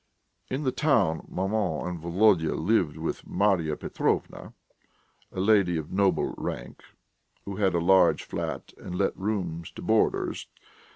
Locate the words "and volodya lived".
1.87-2.97